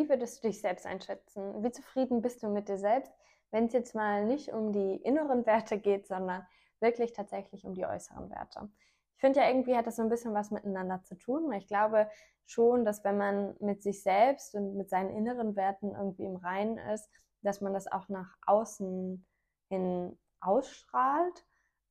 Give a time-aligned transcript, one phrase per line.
[0.00, 1.62] wie würdest du dich selbst einschätzen?
[1.62, 3.12] Wie zufrieden bist du mit dir selbst,
[3.50, 6.46] wenn es jetzt mal nicht um die inneren Werte geht, sondern
[6.80, 8.70] wirklich tatsächlich um die äußeren Werte?
[9.16, 11.52] Ich finde ja irgendwie hat das so ein bisschen was miteinander zu tun.
[11.52, 12.08] Ich glaube
[12.46, 16.78] schon, dass wenn man mit sich selbst und mit seinen inneren Werten irgendwie im Reinen
[16.78, 17.10] ist,
[17.42, 19.26] dass man das auch nach außen
[19.68, 21.44] hin ausstrahlt.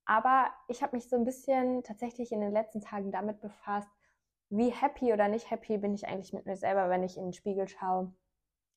[0.06, 3.90] Aber ich habe mich so ein bisschen tatsächlich in den letzten Tagen damit befasst,
[4.50, 7.34] wie happy oder nicht happy bin ich eigentlich mit mir selber, wenn ich in den
[7.34, 8.14] Spiegel schaue,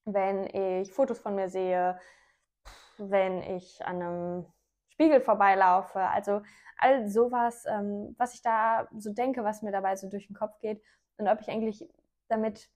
[0.05, 1.99] wenn ich Fotos von mir sehe,
[2.99, 4.47] wenn ich an einem
[4.89, 6.01] Spiegel vorbeilaufe.
[6.01, 6.43] Also
[6.79, 10.59] all sowas, ähm, was ich da so denke, was mir dabei so durch den Kopf
[10.59, 10.83] geht
[11.17, 11.89] und ob ich eigentlich
[12.29, 12.71] damit,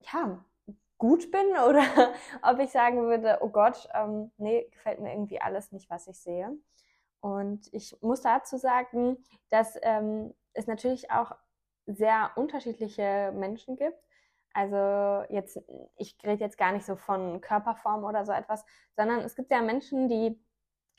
[0.00, 0.44] ja,
[0.98, 1.84] gut bin oder
[2.42, 6.18] ob ich sagen würde, oh Gott, ähm, nee, gefällt mir irgendwie alles nicht, was ich
[6.18, 6.50] sehe.
[7.20, 9.16] Und ich muss dazu sagen,
[9.50, 11.32] dass ähm, es natürlich auch
[11.86, 13.98] sehr unterschiedliche Menschen gibt.
[14.52, 15.60] Also jetzt,
[15.96, 18.64] ich rede jetzt gar nicht so von Körperform oder so etwas,
[18.96, 20.40] sondern es gibt ja Menschen, die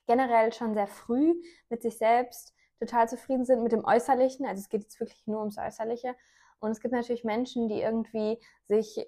[0.05, 1.33] generell schon sehr früh
[1.69, 4.45] mit sich selbst total zufrieden sind mit dem Äußerlichen.
[4.45, 6.15] Also es geht jetzt wirklich nur ums Äußerliche.
[6.59, 9.05] Und es gibt natürlich Menschen, die irgendwie sich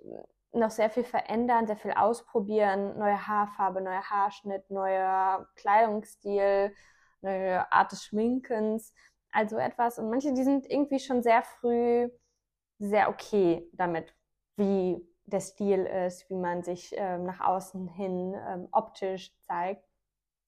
[0.52, 6.74] noch sehr viel verändern, sehr viel ausprobieren, neue Haarfarbe, neuer Haarschnitt, neuer Kleidungsstil,
[7.22, 8.94] neue Art des Schminkens,
[9.32, 10.00] also etwas.
[10.00, 12.10] Und manche, die sind irgendwie schon sehr früh
[12.80, 14.16] sehr okay damit,
[14.56, 19.86] wie der Stil ist, wie man sich ähm, nach außen hin ähm, optisch zeigt.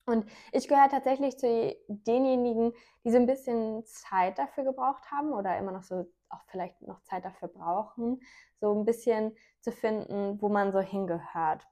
[0.05, 2.73] Und ich gehöre tatsächlich zu denjenigen,
[3.03, 7.01] die so ein bisschen Zeit dafür gebraucht haben oder immer noch so auch vielleicht noch
[7.03, 8.21] Zeit dafür brauchen,
[8.59, 11.67] so ein bisschen zu finden, wo man so hingehört,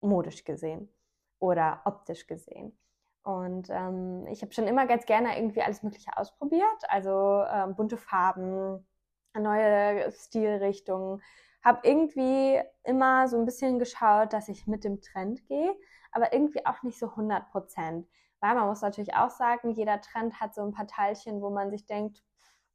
[0.00, 0.92] modisch gesehen
[1.38, 2.78] oder optisch gesehen.
[3.22, 7.98] Und ähm, ich habe schon immer ganz gerne irgendwie alles Mögliche ausprobiert, also ähm, bunte
[7.98, 8.86] Farben,
[9.34, 11.22] neue Stilrichtungen.
[11.62, 15.76] Habe irgendwie immer so ein bisschen geschaut, dass ich mit dem Trend gehe,
[16.12, 18.08] aber irgendwie auch nicht so 100 Prozent.
[18.40, 21.70] Weil man muss natürlich auch sagen, jeder Trend hat so ein paar Teilchen, wo man
[21.70, 22.22] sich denkt,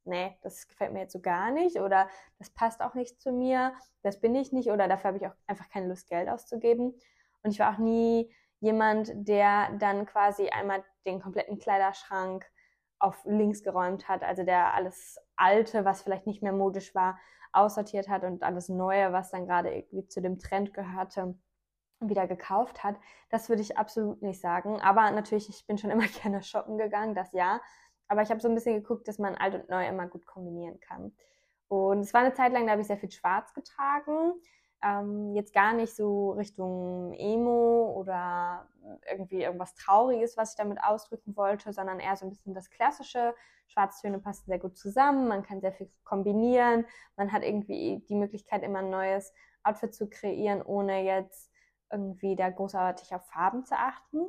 [0.04, 2.08] nee, das gefällt mir jetzt so gar nicht oder
[2.38, 5.34] das passt auch nicht zu mir, das bin ich nicht oder dafür habe ich auch
[5.48, 6.94] einfach keine Lust, Geld auszugeben.
[7.42, 12.44] Und ich war auch nie jemand, der dann quasi einmal den kompletten Kleiderschrank
[12.98, 17.18] auf links geräumt hat, also der alles Alte, was vielleicht nicht mehr modisch war,
[17.52, 21.38] aussortiert hat und alles Neue, was dann gerade irgendwie zu dem Trend gehörte,
[22.00, 22.96] wieder gekauft hat.
[23.30, 24.80] Das würde ich absolut nicht sagen.
[24.82, 27.60] Aber natürlich, ich bin schon immer gerne shoppen gegangen, das ja.
[28.08, 30.78] Aber ich habe so ein bisschen geguckt, dass man alt und neu immer gut kombinieren
[30.80, 31.12] kann.
[31.68, 34.34] Und es war eine Zeit lang, da habe ich sehr viel schwarz getragen.
[34.82, 38.68] Ähm, jetzt gar nicht so Richtung Emo oder
[39.10, 43.34] irgendwie irgendwas Trauriges, was ich damit ausdrücken wollte, sondern eher so ein bisschen das Klassische.
[43.68, 48.62] Schwarztöne passen sehr gut zusammen, man kann sehr viel kombinieren, man hat irgendwie die Möglichkeit,
[48.62, 49.32] immer ein neues
[49.64, 51.50] Outfit zu kreieren, ohne jetzt
[51.90, 54.26] irgendwie da großartig auf Farben zu achten.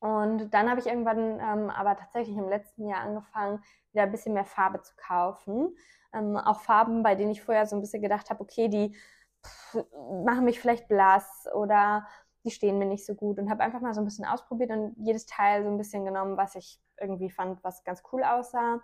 [0.00, 3.62] Und dann habe ich irgendwann ähm, aber tatsächlich im letzten Jahr angefangen,
[3.92, 5.76] wieder ein bisschen mehr Farbe zu kaufen.
[6.12, 8.96] Ähm, auch Farben, bei denen ich vorher so ein bisschen gedacht habe, okay, die
[10.24, 12.06] machen mich vielleicht blass oder
[12.44, 14.94] die stehen mir nicht so gut und habe einfach mal so ein bisschen ausprobiert und
[14.98, 18.80] jedes Teil so ein bisschen genommen, was ich irgendwie fand, was ganz cool aussah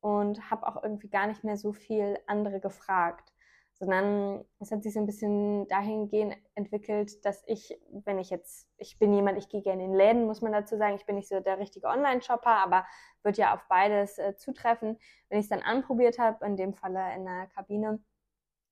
[0.00, 3.34] und habe auch irgendwie gar nicht mehr so viel andere gefragt
[3.78, 8.98] sondern es hat sich so ein bisschen dahingehend entwickelt, dass ich, wenn ich jetzt, ich
[8.98, 11.40] bin jemand, ich gehe gerne in Läden, muss man dazu sagen, ich bin nicht so
[11.40, 12.86] der richtige Online-Shopper, aber
[13.22, 14.98] wird ja auf beides äh, zutreffen.
[15.28, 17.98] Wenn ich es dann anprobiert habe, in dem Falle in der Kabine,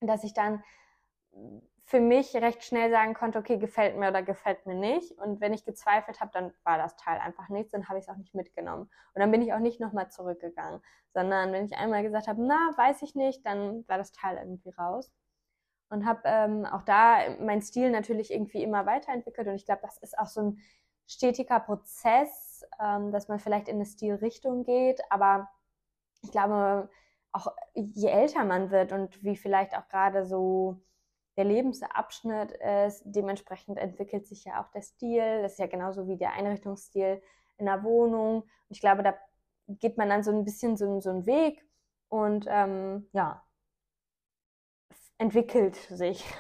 [0.01, 0.63] dass ich dann
[1.85, 5.13] für mich recht schnell sagen konnte, okay, gefällt mir oder gefällt mir nicht.
[5.19, 8.09] Und wenn ich gezweifelt habe, dann war das Teil einfach nichts, dann habe ich es
[8.09, 8.85] auch nicht mitgenommen.
[9.15, 10.81] Und dann bin ich auch nicht nochmal zurückgegangen,
[11.13, 14.71] sondern wenn ich einmal gesagt habe, na, weiß ich nicht, dann war das Teil irgendwie
[14.71, 15.13] raus.
[15.91, 19.47] Und habe ähm, auch da mein Stil natürlich irgendwie immer weiterentwickelt.
[19.49, 20.59] Und ich glaube, das ist auch so ein
[21.07, 25.03] stetiger Prozess, ähm, dass man vielleicht in eine Stilrichtung geht.
[25.11, 25.51] Aber
[26.23, 26.89] ich glaube,
[27.33, 30.81] auch je älter man wird und wie vielleicht auch gerade so
[31.37, 33.03] der Lebensabschnitt ist.
[33.05, 35.43] Dementsprechend entwickelt sich ja auch der Stil.
[35.43, 37.23] Das ist ja genauso wie der Einrichtungsstil
[37.59, 38.43] in der Wohnung.
[38.43, 39.15] Und ich glaube, da
[39.69, 41.65] geht man dann so ein bisschen so, so einen Weg
[42.09, 43.43] und ähm, ja,
[45.19, 46.25] entwickelt sich.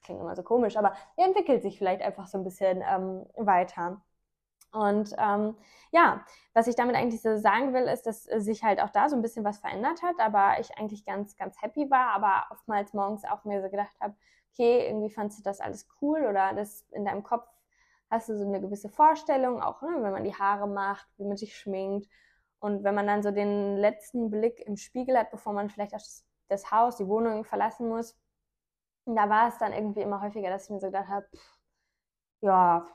[0.00, 3.26] Das klingt immer so komisch, aber er entwickelt sich vielleicht einfach so ein bisschen ähm,
[3.36, 4.00] weiter.
[4.72, 5.56] Und ähm,
[5.90, 9.16] ja, was ich damit eigentlich so sagen will, ist, dass sich halt auch da so
[9.16, 13.24] ein bisschen was verändert hat, aber ich eigentlich ganz, ganz happy war, aber oftmals morgens
[13.24, 14.14] auch mir so gedacht habe,
[14.52, 17.48] okay, irgendwie fandst du das alles cool oder das in deinem Kopf
[18.10, 21.36] hast du so eine gewisse Vorstellung, auch ne, wenn man die Haare macht, wie man
[21.36, 22.08] sich schminkt.
[22.58, 26.24] Und wenn man dann so den letzten Blick im Spiegel hat, bevor man vielleicht das,
[26.48, 28.16] das Haus, die Wohnung verlassen muss,
[29.06, 31.26] da war es dann irgendwie immer häufiger, dass ich mir so gedacht habe,
[32.40, 32.86] ja,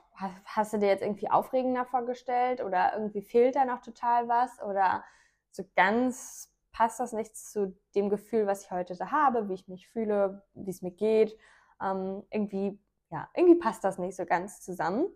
[0.46, 5.04] hast du dir jetzt irgendwie aufregender vorgestellt oder irgendwie fehlt da noch total was oder
[5.52, 9.68] so ganz passt das nicht zu dem Gefühl, was ich heute so habe, wie ich
[9.68, 11.38] mich fühle, wie es mir geht.
[11.82, 12.80] Ähm, irgendwie,
[13.10, 15.08] ja, irgendwie passt das nicht so ganz zusammen.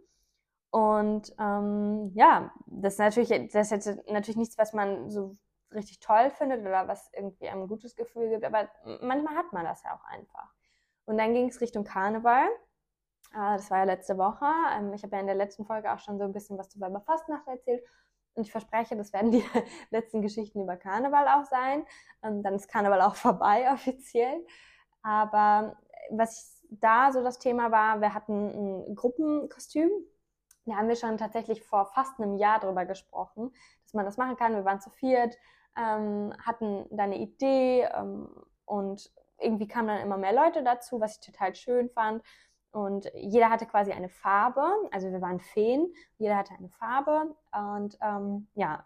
[0.70, 5.38] Und ähm, ja, das ist natürlich, das ist jetzt natürlich nichts, was man so
[5.74, 8.70] richtig toll findet oder was irgendwie einem ein gutes Gefühl gibt, aber
[9.02, 10.54] manchmal hat man das ja auch einfach.
[11.06, 12.48] Und dann ging es Richtung Karneval.
[13.34, 14.46] Äh, das war ja letzte Woche.
[14.74, 16.80] Ähm, ich habe ja in der letzten Folge auch schon so ein bisschen was zu
[16.80, 17.84] Weiber Fastnacht erzählt.
[18.36, 19.44] Und ich verspreche, das werden die
[19.90, 21.86] letzten Geschichten über Karneval auch sein.
[22.24, 24.46] Ähm, dann ist Karneval auch vorbei offiziell.
[25.02, 25.78] Aber
[26.12, 29.90] was da so das Thema war, wir hatten ein Gruppenkostüm.
[30.66, 33.54] Da haben wir schon tatsächlich vor fast einem Jahr drüber gesprochen,
[33.84, 34.54] dass man das machen kann.
[34.54, 35.38] Wir waren zu viert,
[35.78, 37.88] ähm, hatten da eine Idee
[38.66, 39.10] und
[39.40, 42.24] irgendwie kamen dann immer mehr Leute dazu, was ich total schön fand.
[42.72, 47.98] Und jeder hatte quasi eine Farbe, also wir waren Feen, jeder hatte eine Farbe und
[48.02, 48.86] ähm, ja,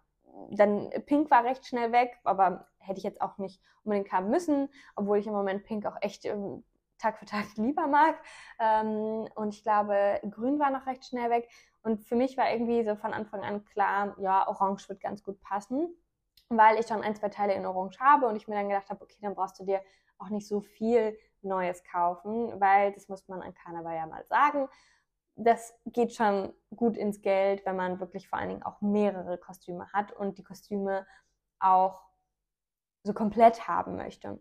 [0.49, 4.69] dann Pink war recht schnell weg, aber hätte ich jetzt auch nicht unbedingt haben müssen,
[4.95, 6.63] obwohl ich im Moment Pink auch echt ähm,
[6.97, 8.15] Tag für Tag lieber mag.
[8.59, 11.49] Ähm, und ich glaube, Grün war noch recht schnell weg.
[11.83, 15.41] Und für mich war irgendwie so von Anfang an klar, ja, Orange wird ganz gut
[15.41, 15.89] passen,
[16.49, 19.03] weil ich schon ein, zwei Teile in Orange habe und ich mir dann gedacht habe,
[19.03, 19.81] okay, dann brauchst du dir
[20.21, 24.67] auch nicht so viel Neues kaufen, weil das muss man an Karneval ja mal sagen.
[25.35, 29.91] Das geht schon gut ins Geld, wenn man wirklich vor allen Dingen auch mehrere Kostüme
[29.91, 31.05] hat und die Kostüme
[31.59, 32.01] auch
[33.03, 34.39] so komplett haben möchte.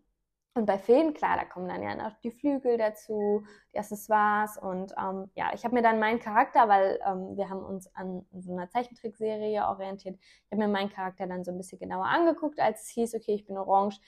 [0.54, 4.92] Und bei Feen, klar, da kommen dann ja noch die Flügel dazu, die Accessoires und
[4.98, 8.52] ähm, ja, ich habe mir dann meinen Charakter, weil ähm, wir haben uns an so
[8.52, 12.82] einer Zeichentrickserie orientiert, ich habe mir meinen Charakter dann so ein bisschen genauer angeguckt, als
[12.82, 14.00] es hieß, okay, ich bin orange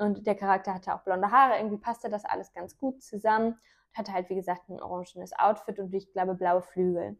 [0.00, 1.56] und der Charakter hatte auch blonde Haare.
[1.58, 3.60] Irgendwie passte das alles ganz gut zusammen.
[3.92, 7.18] Hatte halt, wie gesagt, ein orangenes Outfit und ich glaube blaue Flügel.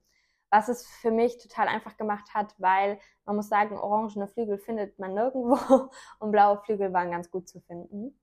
[0.51, 4.99] Was es für mich total einfach gemacht hat, weil man muss sagen, orangene Flügel findet
[4.99, 8.19] man nirgendwo und blaue Flügel waren ganz gut zu finden.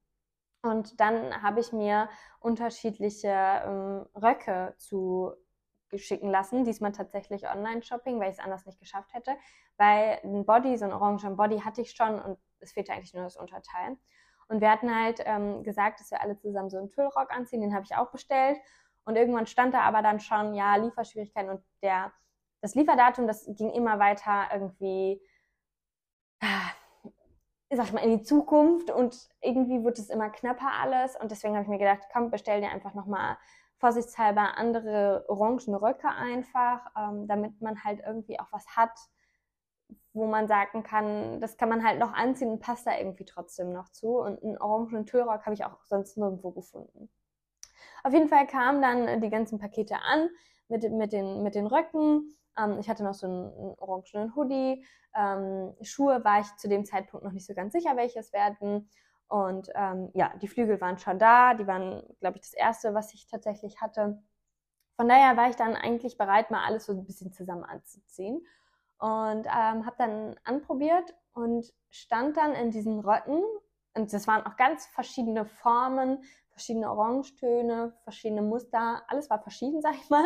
[0.63, 2.09] Und dann habe ich mir
[2.39, 5.33] unterschiedliche ähm, Röcke zu
[5.95, 6.65] schicken lassen.
[6.65, 9.37] Diesmal tatsächlich Online-Shopping, weil ich es anders nicht geschafft hätte.
[9.77, 13.23] Weil ein Body, so ein orangen Body hatte ich schon und es fehlte eigentlich nur
[13.23, 13.97] das Unterteil.
[14.47, 17.73] Und wir hatten halt ähm, gesagt, dass wir alle zusammen so einen Tüllrock anziehen, den
[17.73, 18.57] habe ich auch bestellt.
[19.03, 22.11] Und irgendwann stand da aber dann schon, ja, Lieferschwierigkeiten und der,
[22.61, 25.21] das Lieferdatum, das ging immer weiter irgendwie,
[26.41, 31.15] äh, sag ich mal, in die Zukunft und irgendwie wurde es immer knapper alles.
[31.19, 33.37] Und deswegen habe ich mir gedacht, komm, bestell dir einfach nochmal
[33.79, 38.97] vorsichtshalber andere orangen Röcke einfach, ähm, damit man halt irgendwie auch was hat,
[40.17, 43.71] wo man sagen kann, das kann man halt noch anziehen und passt da irgendwie trotzdem
[43.71, 44.17] noch zu.
[44.17, 47.09] Und einen orangen Tüllrock habe ich auch sonst nirgendwo gefunden.
[48.03, 50.29] Auf jeden Fall kamen dann die ganzen Pakete an
[50.67, 52.35] mit, mit, den, mit den Röcken.
[52.57, 54.85] Ähm, ich hatte noch so einen, einen orangenen Hoodie.
[55.15, 58.89] Ähm, Schuhe war ich zu dem Zeitpunkt noch nicht so ganz sicher, welche es werden.
[59.27, 61.53] Und ähm, ja, die Flügel waren schon da.
[61.53, 64.21] Die waren, glaube ich, das erste, was ich tatsächlich hatte.
[64.95, 68.41] Von daher war ich dann eigentlich bereit, mal alles so ein bisschen zusammen anzuziehen
[68.99, 73.43] und ähm, habe dann anprobiert und stand dann in diesen Röcken
[73.93, 79.95] und das waren auch ganz verschiedene Formen, verschiedene Orangetöne, verschiedene Muster, alles war verschieden, sag
[79.95, 80.25] ich mal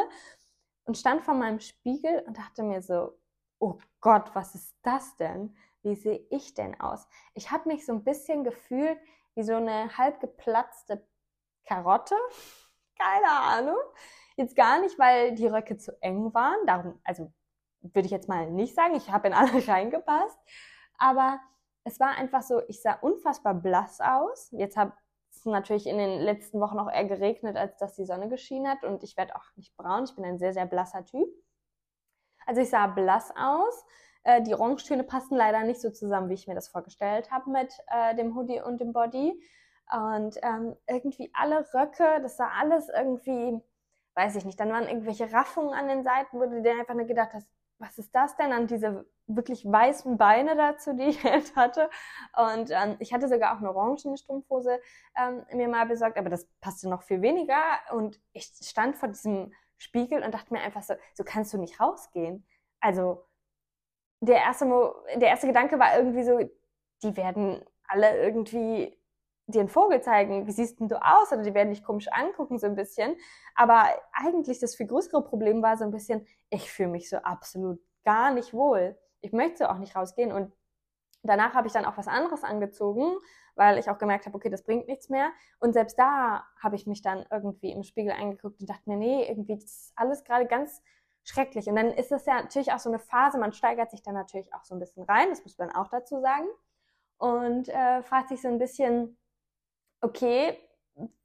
[0.85, 3.17] und stand vor meinem Spiegel und dachte mir so,
[3.59, 5.55] oh Gott, was ist das denn?
[5.83, 7.07] Wie sehe ich denn aus?
[7.33, 8.99] Ich habe mich so ein bisschen gefühlt
[9.35, 11.07] wie so eine halb geplatzte
[11.65, 12.15] Karotte.
[12.99, 13.79] Keine Ahnung.
[14.35, 16.65] Jetzt gar nicht, weil die Röcke zu eng waren.
[16.65, 17.31] Darum, also
[17.81, 20.39] würde ich jetzt mal nicht sagen, ich habe in alle reingepasst,
[20.97, 21.39] aber
[21.83, 24.51] es war einfach so, ich sah unfassbar blass aus.
[24.51, 24.93] Jetzt hat
[25.31, 28.83] es natürlich in den letzten Wochen auch eher geregnet, als dass die Sonne geschienen hat
[28.83, 31.27] und ich werde auch nicht braun, ich bin ein sehr, sehr blasser Typ.
[32.45, 33.85] Also ich sah blass aus.
[34.23, 37.73] Äh, die Orangetöne passen leider nicht so zusammen, wie ich mir das vorgestellt habe mit
[37.87, 39.41] äh, dem Hoodie und dem Body.
[39.91, 43.59] Und ähm, irgendwie alle Röcke, das sah alles irgendwie,
[44.15, 47.05] weiß ich nicht, dann waren irgendwelche Raffungen an den Seiten, wo du dir einfach nur
[47.05, 47.47] gedacht hast,
[47.81, 51.89] was ist das denn an diese wirklich weißen Beine dazu, die ich jetzt hatte.
[52.37, 54.79] Und ähm, ich hatte sogar auch eine orangene Strumpfhose
[55.17, 57.61] ähm, mir mal besorgt, aber das passte noch viel weniger.
[57.91, 61.79] Und ich stand vor diesem Spiegel und dachte mir einfach so, so kannst du nicht
[61.79, 62.45] rausgehen.
[62.79, 63.25] Also
[64.21, 66.39] der erste, Mo der erste Gedanke war irgendwie so,
[67.03, 68.95] die werden alle irgendwie
[69.51, 71.31] dir einen Vogel zeigen, wie siehst denn du aus?
[71.31, 73.15] Oder die werden dich komisch angucken, so ein bisschen.
[73.55, 77.79] Aber eigentlich das viel größere Problem war so ein bisschen, ich fühle mich so absolut
[78.03, 78.97] gar nicht wohl.
[79.21, 80.31] Ich möchte auch nicht rausgehen.
[80.31, 80.51] Und
[81.23, 83.15] Danach habe ich dann auch was anderes angezogen,
[83.55, 85.29] weil ich auch gemerkt habe, okay, das bringt nichts mehr.
[85.59, 89.27] Und selbst da habe ich mich dann irgendwie im Spiegel eingeguckt und dachte mir, nee,
[89.27, 90.81] irgendwie das ist alles gerade ganz
[91.23, 91.67] schrecklich.
[91.67, 94.51] Und dann ist es ja natürlich auch so eine Phase, man steigert sich dann natürlich
[94.53, 96.47] auch so ein bisschen rein, das muss man auch dazu sagen.
[97.17, 99.15] Und äh, fragt sich so ein bisschen,
[100.01, 100.57] okay,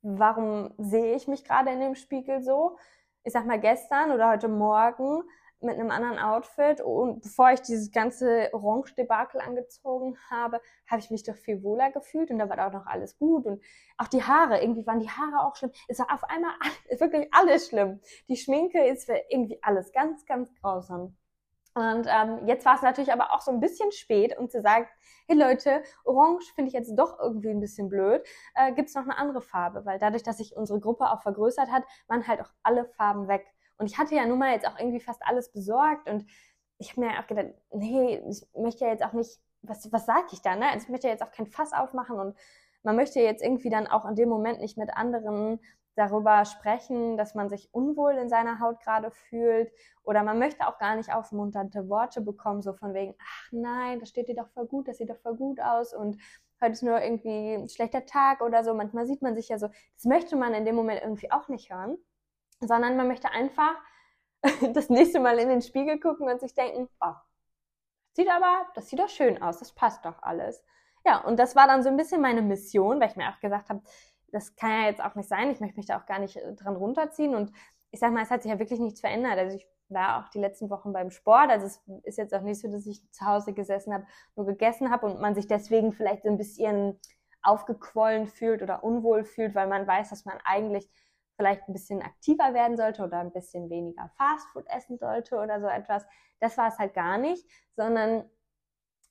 [0.02, 2.78] warum sehe ich mich gerade in dem Spiegel so?
[3.24, 5.22] Ich sag mal, gestern oder heute Morgen
[5.60, 11.24] mit einem anderen Outfit und bevor ich dieses ganze Orange-Debakel angezogen habe, habe ich mich
[11.24, 13.62] doch viel wohler gefühlt und da war auch noch alles gut und
[13.96, 15.72] auch die Haare, irgendwie waren die Haare auch schlimm.
[15.88, 18.00] Es war auf einmal alles, wirklich alles schlimm.
[18.28, 21.16] Die Schminke ist für irgendwie alles ganz, ganz grausam.
[21.76, 24.86] Und ähm, jetzt war es natürlich aber auch so ein bisschen spät, um zu sagen,
[25.28, 28.26] hey Leute, Orange finde ich jetzt doch irgendwie ein bisschen blöd.
[28.54, 29.84] Äh, Gibt es noch eine andere Farbe?
[29.84, 33.44] Weil dadurch, dass sich unsere Gruppe auch vergrößert hat, waren halt auch alle Farben weg.
[33.76, 36.24] Und ich hatte ja nun mal jetzt auch irgendwie fast alles besorgt und
[36.78, 40.28] ich habe mir auch gedacht, nee, ich möchte ja jetzt auch nicht, was, was sage
[40.32, 40.70] ich da, ne?
[40.70, 42.38] Also ich möchte ja jetzt auch kein Fass aufmachen und
[42.84, 45.60] man möchte jetzt irgendwie dann auch in dem Moment nicht mit anderen
[45.96, 49.72] darüber sprechen, dass man sich unwohl in seiner Haut gerade fühlt
[50.04, 54.10] oder man möchte auch gar nicht aufmunternde Worte bekommen, so von wegen, ach nein, das
[54.10, 56.18] steht dir doch voll gut, das sieht doch voll gut aus und
[56.60, 58.72] heute ist nur irgendwie ein schlechter Tag oder so.
[58.74, 61.70] Manchmal sieht man sich ja so, das möchte man in dem Moment irgendwie auch nicht
[61.72, 61.98] hören
[62.60, 63.74] sondern man möchte einfach
[64.72, 67.14] das nächste Mal in den Spiegel gucken und sich denken, oh,
[68.12, 70.64] sieht aber, das sieht doch schön aus, das passt doch alles.
[71.04, 73.68] Ja, und das war dann so ein bisschen meine Mission, weil ich mir auch gesagt
[73.68, 73.82] habe,
[74.32, 76.54] das kann ja jetzt auch nicht sein, ich möchte mich da auch gar nicht äh,
[76.54, 77.52] dran runterziehen und
[77.90, 79.38] ich sag mal, es hat sich ja wirklich nichts verändert.
[79.38, 82.60] Also ich war auch die letzten Wochen beim Sport, also es ist jetzt auch nicht
[82.60, 86.24] so, dass ich zu Hause gesessen habe, nur gegessen habe und man sich deswegen vielleicht
[86.24, 86.98] so ein bisschen
[87.42, 90.90] aufgequollen fühlt oder unwohl fühlt, weil man weiß, dass man eigentlich
[91.36, 95.66] vielleicht ein bisschen aktiver werden sollte oder ein bisschen weniger Fastfood essen sollte oder so
[95.66, 96.04] etwas.
[96.40, 98.28] Das war es halt gar nicht, sondern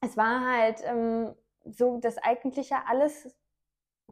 [0.01, 3.35] es war halt ähm, so, dass eigentlich ja alles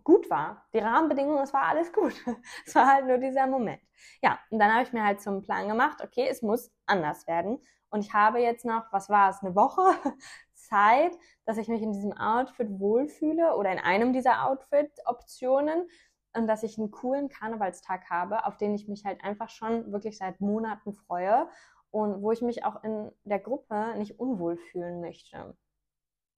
[0.04, 0.66] gut war.
[0.74, 2.14] Die Rahmenbedingungen, es war alles gut.
[2.66, 3.82] es war halt nur dieser Moment.
[4.22, 7.60] Ja, und dann habe ich mir halt zum Plan gemacht, okay, es muss anders werden.
[7.90, 9.82] Und ich habe jetzt noch, was war es, eine Woche
[10.54, 15.88] Zeit, dass ich mich in diesem Outfit wohlfühle oder in einem dieser Outfit-Optionen
[16.36, 20.18] und dass ich einen coolen Karnevalstag habe, auf den ich mich halt einfach schon wirklich
[20.18, 21.48] seit Monaten freue
[21.92, 25.56] und wo ich mich auch in der Gruppe nicht unwohl fühlen möchte.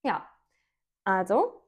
[0.03, 0.27] Ja,
[1.05, 1.64] also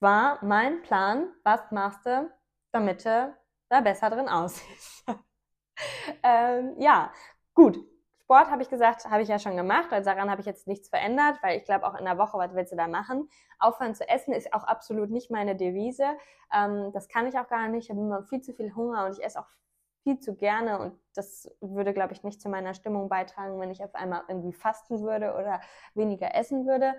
[0.00, 2.30] war mein Plan, was machst du,
[2.72, 3.36] damit du
[3.68, 5.04] da besser drin aussiehst.
[6.22, 7.12] ähm, ja,
[7.54, 7.78] gut.
[8.22, 10.88] Sport habe ich gesagt, habe ich ja schon gemacht, also daran habe ich jetzt nichts
[10.88, 13.28] verändert, weil ich glaube auch in der Woche, was willst du da machen?
[13.60, 16.16] Aufhören zu essen ist auch absolut nicht meine Devise.
[16.52, 17.84] Ähm, das kann ich auch gar nicht.
[17.84, 19.46] Ich habe immer viel zu viel Hunger und ich esse auch
[20.02, 23.82] viel zu gerne und das würde, glaube ich, nicht zu meiner Stimmung beitragen, wenn ich
[23.82, 25.60] auf einmal irgendwie fasten würde oder
[25.94, 26.94] weniger essen würde.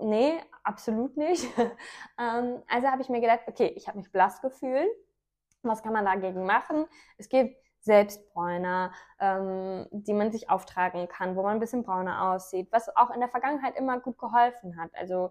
[0.00, 1.46] Nee, absolut nicht.
[2.18, 4.90] ähm, also habe ich mir gedacht, okay, ich habe mich blass gefühlt.
[5.62, 6.86] Was kann man dagegen machen?
[7.18, 12.68] Es gibt Selbstbräuner, ähm, die man sich auftragen kann, wo man ein bisschen brauner aussieht,
[12.72, 14.90] was auch in der Vergangenheit immer gut geholfen hat.
[14.94, 15.30] Also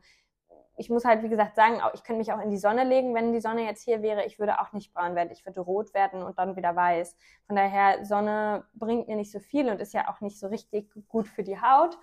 [0.77, 3.33] ich muss halt, wie gesagt, sagen, ich könnte mich auch in die Sonne legen, wenn
[3.33, 4.25] die Sonne jetzt hier wäre.
[4.25, 7.15] Ich würde auch nicht braun werden, ich würde rot werden und dann wieder weiß.
[7.47, 10.91] Von daher, Sonne bringt mir nicht so viel und ist ja auch nicht so richtig
[11.07, 11.97] gut für die Haut.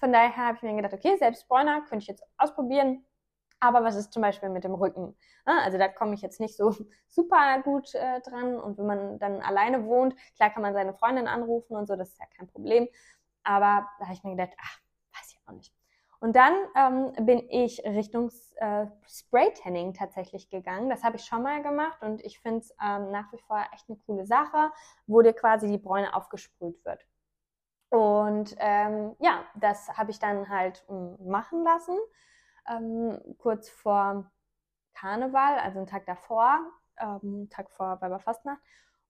[0.00, 3.04] Von daher habe ich mir gedacht, okay, Selbstbräuner könnte ich jetzt ausprobieren.
[3.60, 5.14] Aber was ist zum Beispiel mit dem Rücken?
[5.44, 6.74] Also da komme ich jetzt nicht so
[7.08, 8.58] super gut äh, dran.
[8.58, 12.10] Und wenn man dann alleine wohnt, klar kann man seine Freundin anrufen und so, das
[12.10, 12.88] ist ja kein Problem.
[13.44, 14.80] Aber da habe ich mir gedacht, ach,
[15.12, 15.74] weiß ich auch nicht.
[16.20, 20.90] Und dann ähm, bin ich Richtung äh, Spray-Tanning tatsächlich gegangen.
[20.90, 23.88] Das habe ich schon mal gemacht und ich finde es ähm, nach wie vor echt
[23.88, 24.70] eine coole Sache,
[25.06, 27.06] wo dir quasi die Bräune aufgesprüht wird.
[27.90, 31.98] Und ähm, ja, das habe ich dann halt machen lassen
[32.68, 34.30] ähm, kurz vor
[34.94, 36.58] Karneval, also einen Tag davor,
[36.98, 38.60] ähm, Tag vor Weiberfastnacht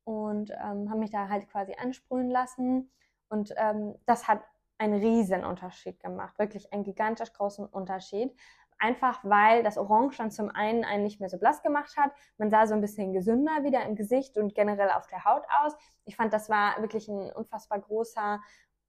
[0.04, 2.90] und ähm, habe mich da halt quasi ansprühen lassen
[3.28, 4.42] und ähm, das hat
[4.78, 8.34] einen riesen Unterschied gemacht, wirklich einen gigantisch großen Unterschied.
[8.82, 12.12] Einfach weil das Orange dann zum einen einen nicht mehr so blass gemacht hat.
[12.38, 15.76] Man sah so ein bisschen gesünder wieder im Gesicht und generell auf der Haut aus.
[16.06, 18.40] Ich fand, das war wirklich ein unfassbar großer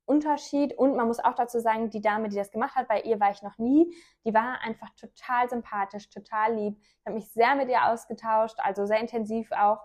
[0.05, 0.77] Unterschied.
[0.77, 3.31] Und man muss auch dazu sagen, die Dame, die das gemacht hat, bei ihr war
[3.31, 3.93] ich noch nie,
[4.25, 6.77] die war einfach total sympathisch, total lieb.
[6.81, 9.79] Ich habe mich sehr mit ihr ausgetauscht, also sehr intensiv auch,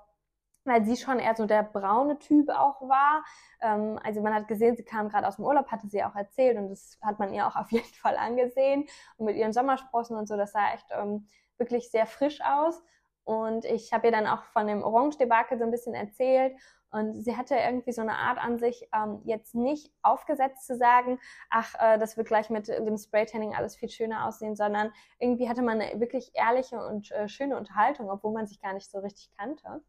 [0.65, 3.25] weil sie schon eher so der braune Typ auch war.
[3.61, 6.59] Ähm, also man hat gesehen, sie kam gerade aus dem Urlaub, hatte sie auch erzählt
[6.59, 8.87] und das hat man ihr auch auf jeden Fall angesehen.
[9.17, 12.83] Und mit ihren Sommersprossen und so, das sah echt ähm, wirklich sehr frisch aus.
[13.25, 16.57] und ich habe ihr dann auch von dem Orange-Debakel so ein bisschen erzählt.
[16.91, 21.19] Und sie hatte irgendwie so eine Art an sich, ähm, jetzt nicht aufgesetzt zu sagen,
[21.51, 25.63] ach, äh, das wird gleich mit dem Spraytanning alles viel schöner aussehen, sondern irgendwie hatte
[25.63, 29.31] man eine wirklich ehrliche und äh, schöne Unterhaltung, obwohl man sich gar nicht so richtig
[29.37, 29.83] kannte.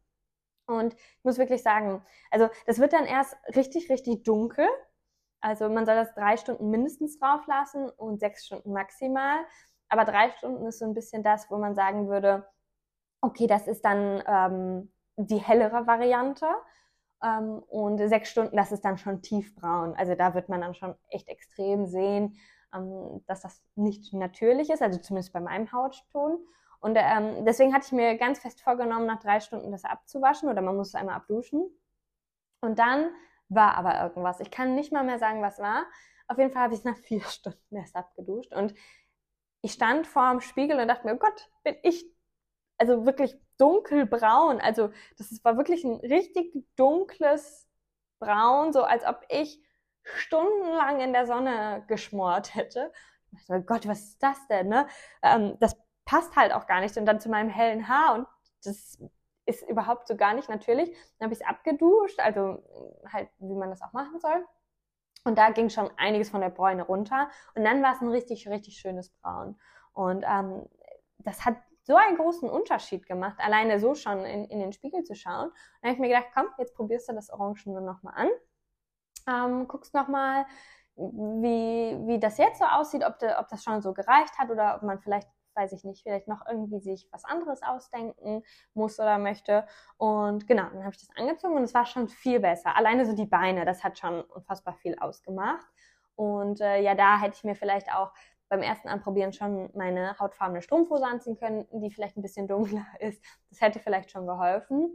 [0.66, 4.68] Und ich muss wirklich sagen, also das wird dann erst richtig, richtig dunkel.
[5.40, 9.38] Also man soll das drei Stunden mindestens drauf lassen und sechs Stunden maximal.
[9.88, 12.46] Aber drei Stunden ist so ein bisschen das, wo man sagen würde,
[13.22, 16.46] okay, das ist dann ähm, die hellere Variante.
[17.22, 19.94] Ähm, und sechs Stunden, das ist dann schon tiefbraun.
[19.94, 22.36] Also da wird man dann schon echt extrem sehen,
[22.74, 26.38] ähm, dass das nicht natürlich ist, also zumindest bei meinem Hautton.
[26.80, 30.62] Und ähm, deswegen hatte ich mir ganz fest vorgenommen, nach drei Stunden das abzuwaschen oder
[30.62, 31.68] man muss es einmal abduschen.
[32.60, 33.10] Und dann
[33.48, 34.40] war aber irgendwas.
[34.40, 35.86] Ich kann nicht mal mehr sagen, was war.
[36.28, 38.54] Auf jeden Fall habe ich es nach vier Stunden erst abgeduscht.
[38.54, 38.74] Und
[39.60, 42.06] ich stand vor dem Spiegel und dachte mir, oh Gott, bin ich
[42.78, 44.60] also wirklich dunkelbraun.
[44.60, 47.68] Also das war wirklich ein richtig dunkles
[48.20, 49.62] Braun, so als ob ich
[50.02, 52.92] stundenlang in der Sonne geschmort hätte.
[53.32, 54.68] Ich dachte, oh Gott, was ist das denn?
[54.68, 54.86] Ne?
[55.22, 56.96] Ähm, das passt halt auch gar nicht.
[56.96, 58.26] Und dann zu meinem hellen Haar und
[58.64, 58.98] das
[59.44, 60.90] ist überhaupt so gar nicht natürlich.
[61.18, 62.62] Dann habe ich es abgeduscht, also
[63.10, 64.46] halt, wie man das auch machen soll.
[65.24, 67.28] Und da ging schon einiges von der Bräune runter.
[67.54, 69.58] Und dann war es ein richtig, richtig schönes Braun.
[69.92, 70.66] Und ähm,
[71.18, 71.56] das hat
[71.88, 75.50] so einen großen Unterschied gemacht, alleine so schon in, in den Spiegel zu schauen.
[75.80, 78.28] Dann habe ich mir gedacht, komm, jetzt probierst du das Orangene nochmal an.
[79.26, 80.44] Ähm, guckst nochmal,
[80.96, 84.76] wie, wie das jetzt so aussieht, ob, de, ob das schon so gereicht hat oder
[84.76, 88.42] ob man vielleicht, weiß ich nicht, vielleicht noch irgendwie sich was anderes ausdenken
[88.74, 89.66] muss oder möchte.
[89.96, 92.76] Und genau, dann habe ich das angezogen und es war schon viel besser.
[92.76, 95.66] Alleine so die Beine, das hat schon unfassbar viel ausgemacht.
[96.16, 98.12] Und äh, ja, da hätte ich mir vielleicht auch
[98.48, 103.22] beim ersten Anprobieren schon meine hautfarbene Strumpfhose anziehen können, die vielleicht ein bisschen dunkler ist.
[103.50, 104.90] Das hätte vielleicht schon geholfen.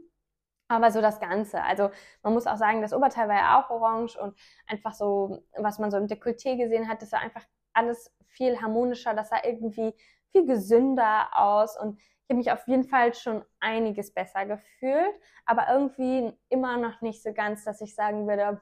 [0.67, 1.62] Aber so das Ganze.
[1.62, 1.91] Also
[2.24, 5.91] man muss auch sagen, das Oberteil war ja auch orange und einfach so, was man
[5.91, 7.43] so im Dekolleté gesehen hat, das war einfach
[7.74, 9.93] alles viel harmonischer, das sah irgendwie
[10.31, 15.13] viel gesünder aus und ich habe mich auf jeden Fall schon einiges besser gefühlt,
[15.46, 18.61] aber irgendwie immer noch nicht so ganz, dass ich sagen würde,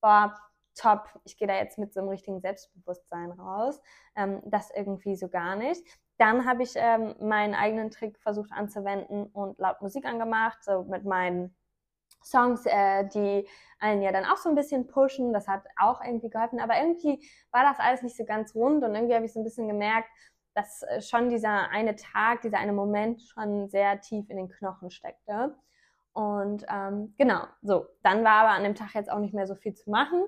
[0.00, 0.34] boah,
[0.76, 3.80] top, ich gehe da jetzt mit so einem richtigen Selbstbewusstsein raus.
[4.14, 5.82] Ähm, das irgendwie so gar nicht.
[6.18, 11.04] Dann habe ich ähm, meinen eigenen Trick versucht anzuwenden und laut Musik angemacht, so mit
[11.04, 11.54] meinen
[12.22, 13.46] Songs, äh, die
[13.78, 15.32] einen ja dann auch so ein bisschen pushen.
[15.32, 16.60] Das hat auch irgendwie geholfen.
[16.60, 19.44] Aber irgendwie war das alles nicht so ganz rund und irgendwie habe ich so ein
[19.44, 20.08] bisschen gemerkt,
[20.54, 24.90] dass äh, schon dieser eine Tag, dieser eine Moment schon sehr tief in den Knochen
[24.90, 25.54] steckte.
[26.12, 27.86] Und ähm, genau, so.
[28.02, 30.24] Dann war aber an dem Tag jetzt auch nicht mehr so viel zu machen.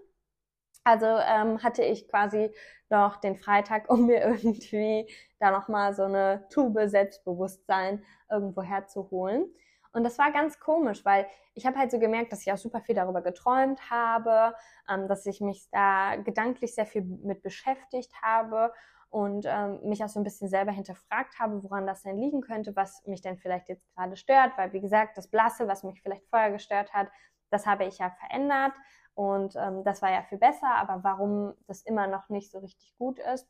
[0.88, 2.50] Also ähm, hatte ich quasi
[2.88, 5.06] noch den Freitag, um mir irgendwie
[5.38, 9.54] da nochmal so eine Tube Selbstbewusstsein irgendwo herzuholen.
[9.92, 12.80] Und das war ganz komisch, weil ich habe halt so gemerkt, dass ich auch super
[12.80, 14.54] viel darüber geträumt habe,
[14.88, 18.72] ähm, dass ich mich da gedanklich sehr viel mit beschäftigt habe
[19.10, 22.74] und ähm, mich auch so ein bisschen selber hinterfragt habe, woran das denn liegen könnte,
[22.76, 26.26] was mich denn vielleicht jetzt gerade stört, weil wie gesagt, das Blasse, was mich vielleicht
[26.30, 27.08] vorher gestört hat,
[27.50, 28.72] das habe ich ja verändert.
[29.18, 32.94] Und ähm, das war ja viel besser, aber warum das immer noch nicht so richtig
[32.98, 33.48] gut ist.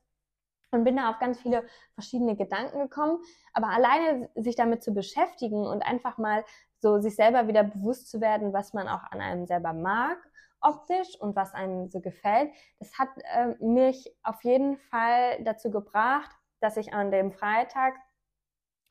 [0.70, 3.18] Und bin da auf ganz viele verschiedene Gedanken gekommen.
[3.52, 6.42] Aber alleine sich damit zu beschäftigen und einfach mal
[6.78, 10.16] so sich selber wieder bewusst zu werden, was man auch an einem selber mag,
[10.62, 16.30] optisch und was einem so gefällt, das hat äh, mich auf jeden Fall dazu gebracht,
[16.60, 17.94] dass ich an dem Freitag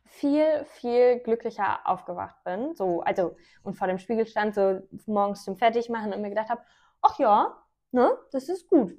[0.08, 2.76] viel, viel glücklicher aufgewacht bin.
[2.76, 6.62] So, also, und vor dem Spiegel stand, so morgens zum Fertigmachen und mir gedacht habe,
[7.02, 7.58] ach ja,
[7.92, 8.98] ne, das ist gut.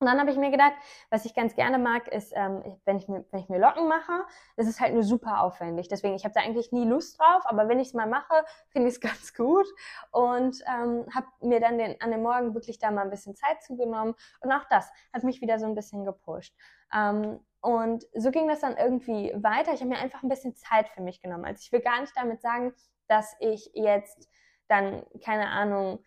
[0.00, 0.74] Und dann habe ich mir gedacht,
[1.10, 4.24] was ich ganz gerne mag, ist, ähm, wenn, ich mir, wenn ich mir Locken mache,
[4.56, 5.88] ist es halt nur super aufwendig.
[5.88, 8.88] Deswegen, ich habe da eigentlich nie Lust drauf, aber wenn ich es mal mache, finde
[8.88, 9.66] ich es ganz gut.
[10.12, 13.60] Und ähm, habe mir dann den, an dem Morgen wirklich da mal ein bisschen Zeit
[13.62, 14.14] zugenommen.
[14.40, 16.54] Und auch das hat mich wieder so ein bisschen gepusht.
[16.94, 19.72] Ähm, und so ging das dann irgendwie weiter.
[19.72, 21.44] Ich habe mir einfach ein bisschen Zeit für mich genommen.
[21.44, 22.72] Also ich will gar nicht damit sagen,
[23.08, 24.28] dass ich jetzt
[24.68, 26.04] dann, keine Ahnung,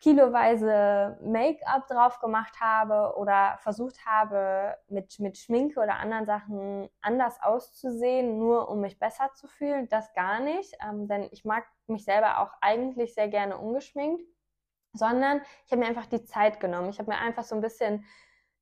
[0.00, 7.40] kiloweise Make-up drauf gemacht habe oder versucht habe, mit, mit Schminke oder anderen Sachen anders
[7.42, 9.88] auszusehen, nur um mich besser zu fühlen.
[9.88, 14.22] Das gar nicht, ähm, denn ich mag mich selber auch eigentlich sehr gerne ungeschminkt,
[14.92, 16.90] sondern ich habe mir einfach die Zeit genommen.
[16.90, 18.04] Ich habe mir einfach so ein bisschen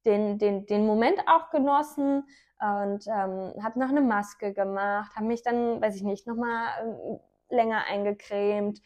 [0.05, 2.25] den, den, den Moment auch genossen
[2.61, 7.21] und ähm, habe noch eine Maske gemacht, habe mich dann, weiß ich nicht, nochmal ähm,
[7.49, 8.81] länger eingecremt.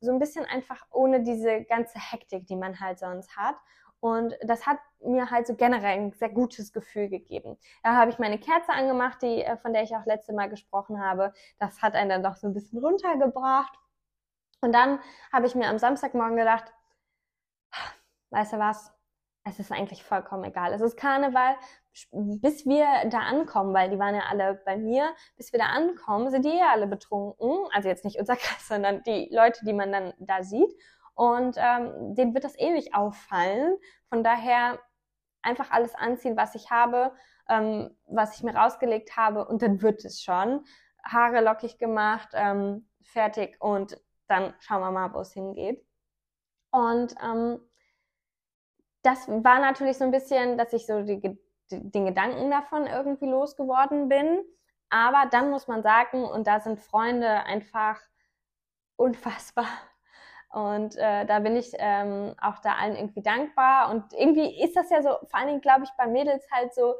[0.00, 3.56] So ein bisschen einfach ohne diese ganze Hektik, die man halt sonst hat.
[4.00, 7.56] Und das hat mir halt so generell ein sehr gutes Gefühl gegeben.
[7.84, 11.00] Da habe ich meine Kerze angemacht, die, äh, von der ich auch letzte Mal gesprochen
[11.00, 11.32] habe.
[11.60, 13.72] Das hat einen dann doch so ein bisschen runtergebracht.
[14.60, 14.98] Und dann
[15.32, 16.72] habe ich mir am Samstagmorgen gedacht,
[18.30, 18.92] weißt du was,
[19.44, 20.72] es ist eigentlich vollkommen egal.
[20.72, 21.56] Es ist Karneval,
[22.12, 26.30] bis wir da ankommen, weil die waren ja alle bei mir, bis wir da ankommen,
[26.30, 27.68] sind die ja alle betrunken.
[27.72, 30.70] Also jetzt nicht unser Kreis, sondern die Leute, die man dann da sieht.
[31.14, 33.76] Und ähm, denen wird das ewig auffallen.
[34.08, 34.78] Von daher
[35.42, 37.12] einfach alles anziehen, was ich habe,
[37.48, 40.64] ähm, was ich mir rausgelegt habe und dann wird es schon.
[41.04, 45.84] Haare lockig gemacht, ähm, fertig und dann schauen wir mal, wo es hingeht.
[46.70, 47.60] Und ähm,
[49.02, 51.38] das war natürlich so ein bisschen, dass ich so die,
[51.70, 54.40] den Gedanken davon irgendwie losgeworden bin.
[54.90, 58.00] Aber dann muss man sagen, und da sind Freunde einfach
[58.96, 59.66] unfassbar.
[60.50, 63.90] Und äh, da bin ich ähm, auch da allen irgendwie dankbar.
[63.90, 66.96] Und irgendwie ist das ja so, vor allen Dingen, glaube ich, bei Mädels halt so,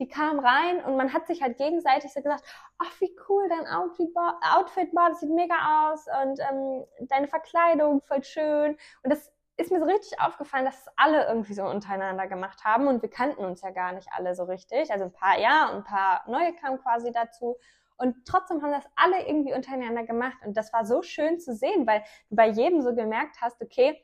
[0.00, 2.42] die kamen rein und man hat sich halt gegenseitig so gesagt,
[2.78, 4.08] ach, wie cool dein Outfit
[4.56, 8.78] Outfit war das sieht mega aus und ähm, deine Verkleidung voll schön.
[9.02, 12.88] Und das ist mir so richtig aufgefallen, dass es alle irgendwie so untereinander gemacht haben
[12.88, 14.90] und wir kannten uns ja gar nicht alle so richtig.
[14.90, 17.56] Also ein paar ja und ein paar neue kamen quasi dazu.
[17.96, 20.38] Und trotzdem haben das alle irgendwie untereinander gemacht.
[20.44, 24.02] Und das war so schön zu sehen, weil du bei jedem so gemerkt hast, okay,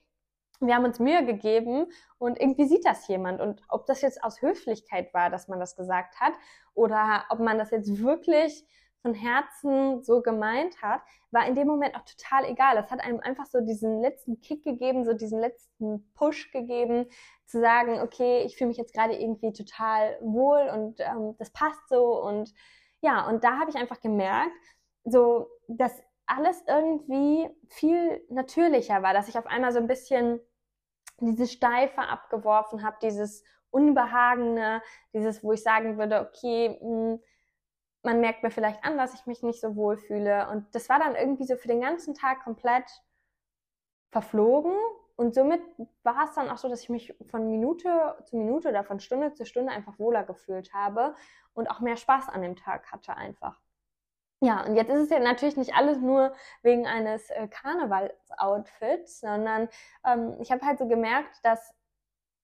[0.60, 1.86] wir haben uns Mühe gegeben
[2.18, 3.40] und irgendwie sieht das jemand.
[3.40, 6.34] Und ob das jetzt aus Höflichkeit war, dass man das gesagt hat,
[6.74, 8.66] oder ob man das jetzt wirklich
[9.06, 12.74] von Herzen so gemeint hat, war in dem Moment auch total egal.
[12.74, 17.06] Das hat einem einfach so diesen letzten Kick gegeben, so diesen letzten Push gegeben,
[17.44, 21.88] zu sagen, okay, ich fühle mich jetzt gerade irgendwie total wohl und ähm, das passt
[21.88, 22.20] so.
[22.20, 22.52] Und
[23.00, 24.50] ja, und da habe ich einfach gemerkt,
[25.04, 25.92] so, dass
[26.26, 30.40] alles irgendwie viel natürlicher war, dass ich auf einmal so ein bisschen
[31.20, 37.20] diese Steife abgeworfen habe, dieses Unbehagene, dieses, wo ich sagen würde, okay, mh, hm,
[38.06, 40.48] man merkt mir vielleicht an, dass ich mich nicht so wohl fühle.
[40.48, 42.84] Und das war dann irgendwie so für den ganzen Tag komplett
[44.12, 44.72] verflogen.
[45.16, 45.60] Und somit
[46.04, 49.32] war es dann auch so, dass ich mich von Minute zu Minute oder von Stunde
[49.32, 51.16] zu Stunde einfach wohler gefühlt habe
[51.52, 53.60] und auch mehr Spaß an dem Tag hatte einfach.
[54.40, 59.68] Ja, und jetzt ist es ja natürlich nicht alles nur wegen eines äh, Karnevals-Outfits, sondern
[60.04, 61.74] ähm, ich habe halt so gemerkt, dass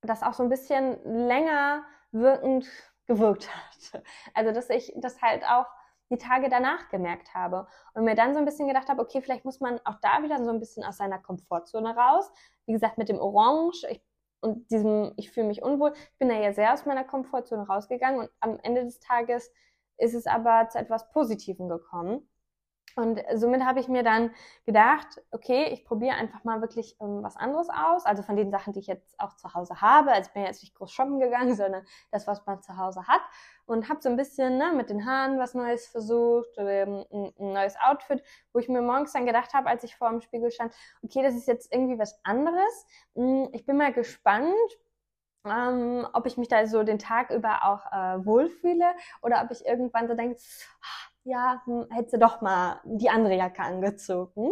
[0.01, 2.67] das auch so ein bisschen länger wirkend
[3.07, 4.03] gewirkt hat.
[4.35, 5.67] Also, dass ich das halt auch
[6.11, 9.45] die Tage danach gemerkt habe und mir dann so ein bisschen gedacht habe, okay, vielleicht
[9.45, 12.31] muss man auch da wieder so ein bisschen aus seiner Komfortzone raus.
[12.67, 14.03] Wie gesagt, mit dem Orange ich,
[14.41, 15.93] und diesem, ich fühle mich unwohl.
[15.95, 19.51] Ich bin da ja sehr aus meiner Komfortzone rausgegangen und am Ende des Tages
[19.99, 22.29] ist es aber zu etwas Positivem gekommen.
[22.97, 24.31] Und somit habe ich mir dann
[24.67, 28.05] gedacht, okay, ich probiere einfach mal wirklich ähm, was anderes aus.
[28.05, 30.13] Also von den Sachen, die ich jetzt auch zu Hause habe.
[30.13, 33.23] Also ich bin jetzt nicht groß shoppen gegangen, sondern das, was man zu Hause hat.
[33.65, 37.53] Und habe so ein bisschen ne, mit den Haaren was Neues versucht, ähm, ein, ein
[37.53, 40.75] neues Outfit, wo ich mir morgens dann gedacht habe, als ich vor dem Spiegel stand,
[41.03, 42.87] okay, das ist jetzt irgendwie was anderes.
[43.15, 44.53] Hm, ich bin mal gespannt,
[45.45, 49.65] ähm, ob ich mich da so den Tag über auch äh, wohlfühle oder ob ich
[49.67, 50.37] irgendwann so denke,
[51.25, 54.51] ja, hm, hätte doch mal die andere Jacke angezogen.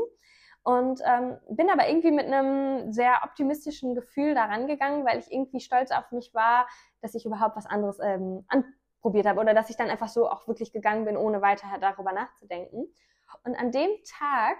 [0.62, 5.60] Und ähm, bin aber irgendwie mit einem sehr optimistischen Gefühl daran gegangen, weil ich irgendwie
[5.60, 6.68] stolz auf mich war,
[7.00, 10.46] dass ich überhaupt was anderes ähm, anprobiert habe oder dass ich dann einfach so auch
[10.48, 12.92] wirklich gegangen bin, ohne weiter darüber nachzudenken.
[13.44, 14.58] Und an dem Tag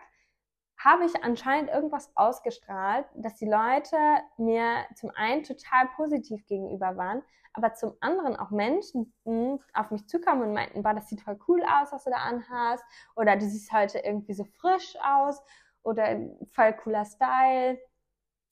[0.83, 3.99] habe ich anscheinend irgendwas ausgestrahlt, dass die Leute
[4.39, 10.07] mir zum einen total positiv gegenüber waren, aber zum anderen auch Menschen hm, auf mich
[10.09, 12.85] zukamen und meinten, das sieht voll cool aus, was du da anhast,
[13.17, 15.43] oder du siehst heute irgendwie so frisch aus,
[15.83, 16.19] oder
[16.53, 17.79] voll cooler Style,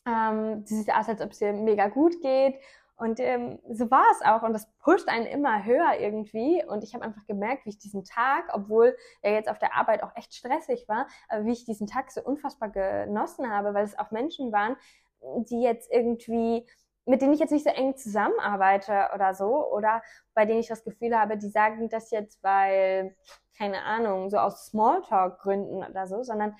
[0.06, 2.60] ähm, du siehst aus, als ob es dir mega gut geht.
[2.96, 6.64] Und ähm, so war es auch und das pusht einen immer höher irgendwie.
[6.66, 10.02] Und ich habe einfach gemerkt, wie ich diesen Tag, obwohl er jetzt auf der Arbeit
[10.02, 13.96] auch echt stressig war, aber wie ich diesen Tag so unfassbar genossen habe, weil es
[13.96, 14.76] auch Menschen waren,
[15.22, 16.66] die jetzt irgendwie
[17.08, 20.02] mit denen ich jetzt nicht so eng zusammenarbeite oder so, oder
[20.34, 23.16] bei denen ich das Gefühl habe, die sagen das jetzt, weil,
[23.56, 26.54] keine Ahnung, so aus Smalltalk-Gründen oder so, sondern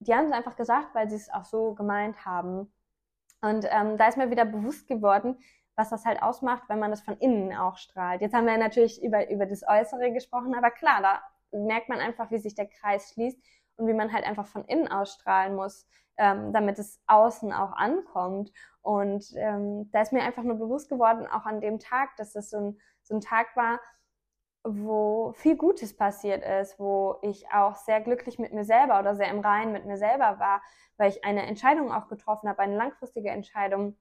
[0.00, 2.72] die haben es einfach gesagt, weil sie es auch so gemeint haben.
[3.40, 5.38] Und ähm, da ist mir wieder bewusst geworden,
[5.76, 8.20] was das halt ausmacht, wenn man das von innen auch strahlt.
[8.20, 11.22] Jetzt haben wir natürlich über, über das Äußere gesprochen, aber klar, da
[11.58, 13.38] merkt man einfach, wie sich der Kreis schließt
[13.80, 15.88] und wie man halt einfach von innen ausstrahlen muss,
[16.18, 18.52] ähm, damit es außen auch ankommt.
[18.82, 22.50] Und ähm, da ist mir einfach nur bewusst geworden, auch an dem Tag, dass das
[22.50, 23.80] so ein, so ein Tag war,
[24.62, 29.28] wo viel Gutes passiert ist, wo ich auch sehr glücklich mit mir selber oder sehr
[29.28, 30.60] im Reinen mit mir selber war,
[30.98, 33.96] weil ich eine Entscheidung auch getroffen habe, eine langfristige Entscheidung,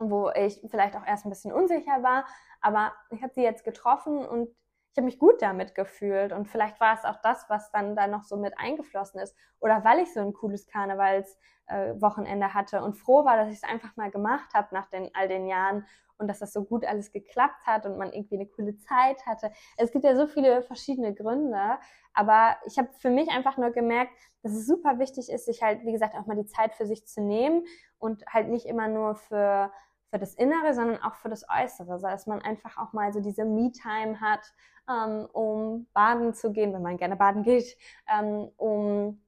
[0.00, 2.26] wo ich vielleicht auch erst ein bisschen unsicher war,
[2.60, 4.48] aber ich habe sie jetzt getroffen und
[4.94, 8.06] ich habe mich gut damit gefühlt und vielleicht war es auch das, was dann da
[8.06, 12.94] noch so mit eingeflossen ist oder weil ich so ein cooles Karnevalswochenende äh, hatte und
[12.94, 15.84] froh war, dass ich es einfach mal gemacht habe nach den, all den Jahren
[16.16, 19.50] und dass das so gut alles geklappt hat und man irgendwie eine coole Zeit hatte.
[19.76, 21.76] Es gibt ja so viele verschiedene Gründe,
[22.12, 24.12] aber ich habe für mich einfach nur gemerkt,
[24.44, 27.04] dass es super wichtig ist, sich halt, wie gesagt, auch mal die Zeit für sich
[27.04, 27.64] zu nehmen
[27.98, 29.72] und halt nicht immer nur für
[30.14, 33.44] für das Innere, sondern auch für das Äußere, dass man einfach auch mal so diese
[33.44, 34.54] Me-Time hat,
[34.88, 37.76] ähm, um baden zu gehen, wenn man gerne baden geht,
[38.08, 39.23] ähm, um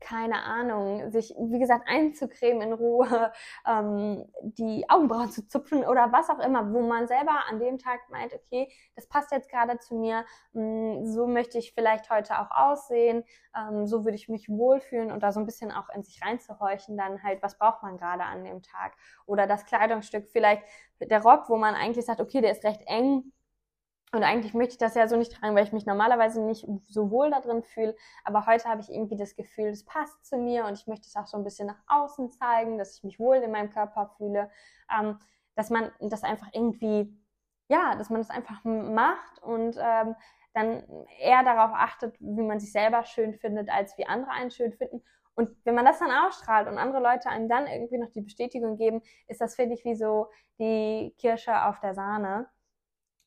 [0.00, 3.32] keine Ahnung, sich, wie gesagt, einzucremen in Ruhe,
[3.66, 8.00] ähm, die Augenbrauen zu zupfen oder was auch immer, wo man selber an dem Tag
[8.10, 12.38] meint, okay, das passt jetzt gerade zu mir, mh, hm, so möchte ich vielleicht heute
[12.40, 13.24] auch aussehen,
[13.56, 16.96] ähm, so würde ich mich wohlfühlen und da so ein bisschen auch in sich reinzuhorchen,
[16.96, 18.94] dann halt, was braucht man gerade an dem Tag?
[19.26, 20.62] Oder das Kleidungsstück, vielleicht
[21.00, 23.32] der Rock, wo man eigentlich sagt, okay, der ist recht eng,
[24.12, 27.10] und eigentlich möchte ich das ja so nicht tragen, weil ich mich normalerweise nicht so
[27.10, 27.96] wohl da drin fühle.
[28.24, 31.16] Aber heute habe ich irgendwie das Gefühl, es passt zu mir und ich möchte es
[31.16, 34.50] auch so ein bisschen nach außen zeigen, dass ich mich wohl in meinem Körper fühle.
[34.96, 35.18] Ähm,
[35.56, 37.12] dass man das einfach irgendwie,
[37.68, 40.14] ja, dass man das einfach macht und ähm,
[40.54, 40.84] dann
[41.18, 45.02] eher darauf achtet, wie man sich selber schön findet, als wie andere einen schön finden.
[45.34, 48.76] Und wenn man das dann ausstrahlt und andere Leute einem dann irgendwie noch die Bestätigung
[48.76, 52.48] geben, ist das, finde ich, wie so die Kirsche auf der Sahne.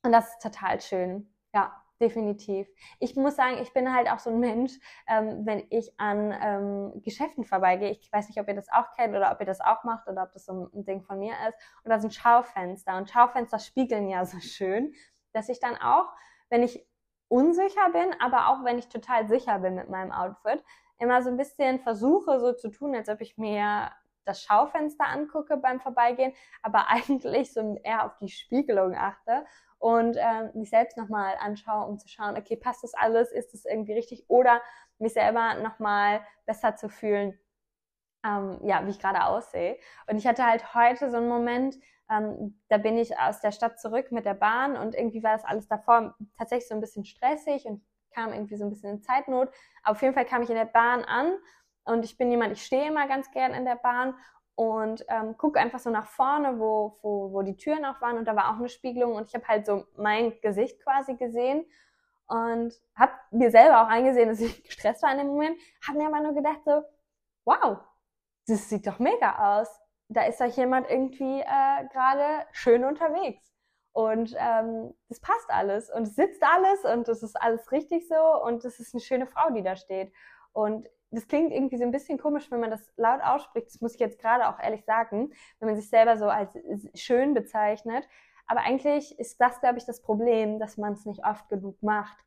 [0.04, 1.34] Und das ist total schön.
[1.54, 2.68] Ja, definitiv.
[3.00, 4.72] Ich muss sagen, ich bin halt auch so ein Mensch,
[5.08, 7.92] ähm, wenn ich an ähm, Geschäften vorbeigehe.
[7.92, 10.24] Ich weiß nicht, ob ihr das auch kennt oder ob ihr das auch macht oder
[10.24, 11.58] ob das so ein Ding von mir ist.
[11.84, 12.98] Und da sind Schaufenster.
[12.98, 14.94] Und Schaufenster spiegeln ja so schön,
[15.34, 16.08] dass ich dann auch,
[16.50, 16.86] wenn ich
[17.28, 20.64] unsicher bin, aber auch wenn ich total sicher bin mit meinem Outfit,
[20.98, 23.92] immer so ein bisschen versuche so zu tun, als ob ich mir
[24.26, 29.46] das Schaufenster angucke beim Vorbeigehen, aber eigentlich so eher auf die Spiegelung achte
[29.80, 33.66] und äh, mich selbst nochmal anschaue, um zu schauen, okay, passt das alles, ist das
[33.66, 34.62] irgendwie richtig oder
[35.00, 37.40] mich selber nochmal besser zu fühlen,
[38.26, 39.78] ähm, ja, wie ich gerade aussehe.
[40.08, 41.76] Und ich hatte halt heute so einen Moment,
[42.10, 45.46] ähm, da bin ich aus der Stadt zurück mit der Bahn und irgendwie war das
[45.46, 49.50] alles davor tatsächlich so ein bisschen stressig und kam irgendwie so ein bisschen in Zeitnot.
[49.84, 51.38] Aber auf jeden Fall kam ich in der Bahn an
[51.86, 54.16] und ich bin jemand, ich stehe immer ganz gern in der Bahn
[54.60, 58.26] und ähm, gucke einfach so nach vorne, wo, wo, wo die Türen auch waren und
[58.26, 61.66] da war auch eine Spiegelung und ich habe halt so mein Gesicht quasi gesehen
[62.28, 66.08] und habe mir selber auch eingesehen, dass ich gestresst war in dem Moment, habe mir
[66.08, 66.84] aber nur gedacht so,
[67.46, 67.78] wow,
[68.48, 69.80] das sieht doch mega aus.
[70.10, 73.54] Da ist doch jemand irgendwie äh, gerade schön unterwegs.
[73.94, 78.66] Und ähm, passt alles und es sitzt alles und es ist alles richtig so und
[78.66, 80.12] es ist eine schöne Frau, die da steht.
[80.52, 83.68] Und das klingt irgendwie so ein bisschen komisch, wenn man das laut ausspricht.
[83.68, 86.58] Das muss ich jetzt gerade auch ehrlich sagen, wenn man sich selber so als
[86.96, 88.08] schön bezeichnet.
[88.46, 92.18] Aber eigentlich ist das, glaube ich, das Problem, dass man es nicht oft genug macht.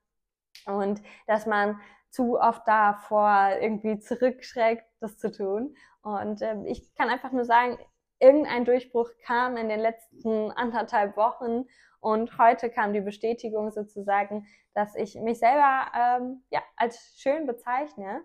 [0.66, 5.74] Und dass man zu oft davor irgendwie zurückschreckt, das zu tun.
[6.02, 7.78] Und äh, ich kann einfach nur sagen,
[8.20, 11.64] irgendein Durchbruch kam in den letzten anderthalb Wochen
[12.00, 18.22] und heute kam die Bestätigung sozusagen, dass ich mich selber ähm, ja, als schön bezeichne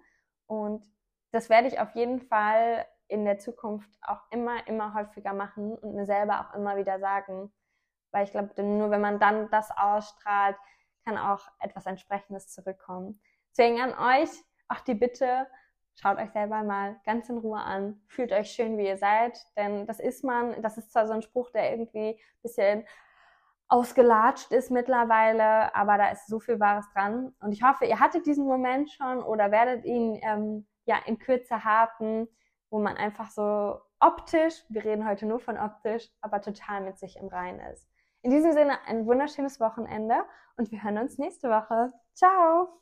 [0.47, 0.83] und
[1.31, 5.95] das werde ich auf jeden Fall in der Zukunft auch immer, immer häufiger machen und
[5.95, 7.51] mir selber auch immer wieder sagen.
[8.11, 10.57] Weil ich glaube, nur wenn man dann das ausstrahlt,
[11.05, 13.21] kann auch etwas entsprechendes zurückkommen.
[13.51, 14.29] Deswegen an euch
[14.67, 15.47] auch die Bitte,
[15.95, 19.87] schaut euch selber mal ganz in Ruhe an, fühlt euch schön, wie ihr seid, denn
[19.87, 22.85] das ist man, das ist zwar so ein Spruch, der irgendwie ein bisschen
[23.69, 27.33] ausgelatscht ist mittlerweile, aber da ist so viel Wahres dran.
[27.41, 31.63] Und ich hoffe, ihr hattet diesen Moment schon oder werdet ihn ähm, ja in Kürze
[31.63, 32.27] haben,
[32.69, 37.17] wo man einfach so optisch, wir reden heute nur von optisch, aber total mit sich
[37.17, 37.87] im Reinen ist.
[38.21, 40.15] In diesem Sinne ein wunderschönes Wochenende
[40.57, 41.93] und wir hören uns nächste Woche.
[42.13, 42.81] Ciao!